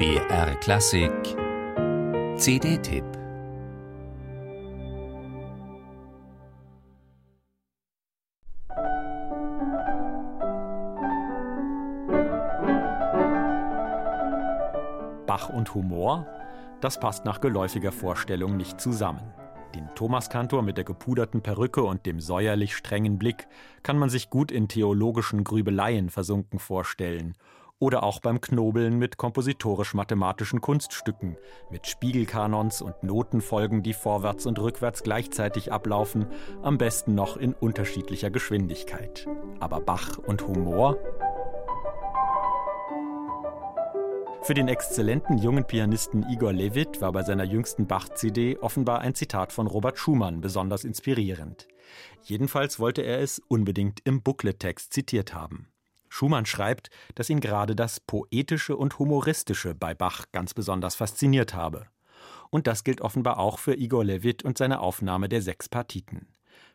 [0.00, 1.12] BR Klassik
[2.38, 3.04] CD-Tipp
[15.26, 16.26] Bach und Humor?
[16.80, 19.34] Das passt nach geläufiger Vorstellung nicht zusammen.
[19.74, 23.48] Den Thomaskantor mit der gepuderten Perücke und dem säuerlich strengen Blick
[23.82, 27.34] kann man sich gut in theologischen Grübeleien versunken vorstellen
[27.80, 31.36] oder auch beim Knobeln mit kompositorisch-mathematischen Kunststücken,
[31.70, 36.26] mit Spiegelkanons und Notenfolgen, die vorwärts und rückwärts gleichzeitig ablaufen,
[36.62, 39.26] am besten noch in unterschiedlicher Geschwindigkeit.
[39.58, 40.98] Aber Bach und Humor?
[44.42, 49.52] Für den exzellenten jungen Pianisten Igor Levit war bei seiner jüngsten Bach-CD offenbar ein Zitat
[49.52, 51.68] von Robert Schumann besonders inspirierend.
[52.22, 55.68] Jedenfalls wollte er es unbedingt im Booklet-Text zitiert haben.
[56.10, 61.86] Schumann schreibt, dass ihn gerade das Poetische und Humoristische bei Bach ganz besonders fasziniert habe.
[62.50, 66.26] Und das gilt offenbar auch für Igor Levit und seine Aufnahme der sechs Partiten.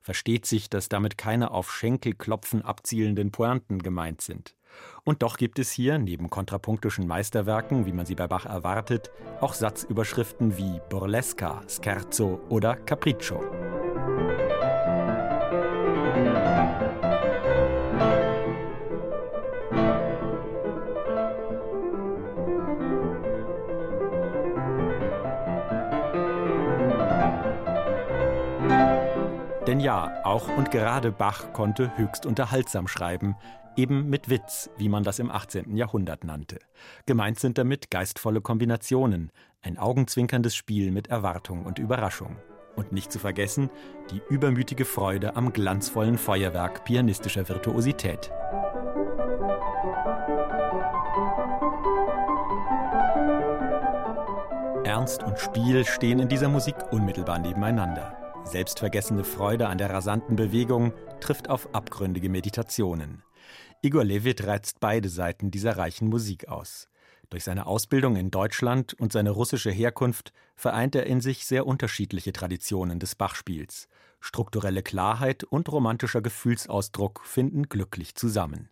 [0.00, 4.54] Versteht sich, dass damit keine auf Schenkelklopfen abzielenden Pointen gemeint sind.
[5.04, 9.10] Und doch gibt es hier, neben kontrapunktischen Meisterwerken, wie man sie bei Bach erwartet,
[9.40, 13.73] auch Satzüberschriften wie Burlesca, Scherzo oder Capriccio.
[29.74, 33.34] Denn ja, auch und gerade Bach konnte höchst unterhaltsam schreiben,
[33.74, 35.76] eben mit Witz, wie man das im 18.
[35.76, 36.60] Jahrhundert nannte.
[37.06, 42.36] Gemeint sind damit geistvolle Kombinationen, ein augenzwinkerndes Spiel mit Erwartung und Überraschung.
[42.76, 43.68] Und nicht zu vergessen,
[44.12, 48.30] die übermütige Freude am glanzvollen Feuerwerk pianistischer Virtuosität.
[54.84, 58.23] Ernst und Spiel stehen in dieser Musik unmittelbar nebeneinander.
[58.44, 63.22] Selbstvergessene Freude an der rasanten Bewegung trifft auf abgründige Meditationen.
[63.82, 66.88] Igor Levit reizt beide Seiten dieser reichen Musik aus.
[67.30, 72.32] Durch seine Ausbildung in Deutschland und seine russische Herkunft vereint er in sich sehr unterschiedliche
[72.32, 73.88] Traditionen des Bachspiels.
[74.20, 78.68] Strukturelle Klarheit und romantischer Gefühlsausdruck finden glücklich zusammen.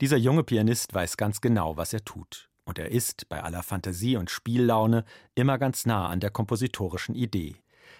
[0.00, 2.50] Dieser junge Pianist weiß ganz genau, was er tut.
[2.64, 5.04] Und er ist, bei aller Fantasie und Spiellaune,
[5.34, 7.56] immer ganz nah an der kompositorischen Idee.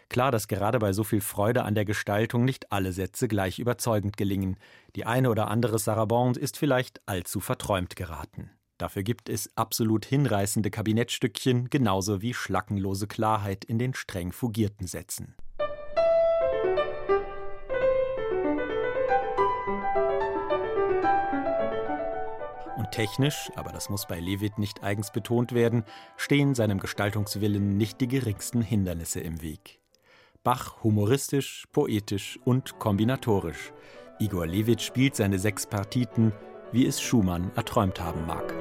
[0.08, 4.16] Klar, dass gerade bei so viel Freude an der Gestaltung nicht alle Sätze gleich überzeugend
[4.16, 4.56] gelingen.
[4.94, 8.50] Die eine oder andere Sarabande ist vielleicht allzu verträumt geraten.
[8.78, 15.34] Dafür gibt es absolut hinreißende Kabinettstückchen, genauso wie schlackenlose Klarheit in den streng fugierten Sätzen.
[22.76, 25.84] Und technisch, aber das muss bei Levit nicht eigens betont werden,
[26.16, 29.80] stehen seinem Gestaltungswillen nicht die geringsten Hindernisse im Weg.
[30.44, 33.72] Bach humoristisch, poetisch und kombinatorisch.
[34.18, 36.32] Igor Levit spielt seine sechs Partiten,
[36.70, 38.54] wie es Schumann erträumt haben mag.